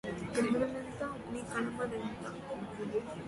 గహనమెంత 0.03 1.01
అగ్ని 1.07 1.41
కణమదెంత 1.43 2.23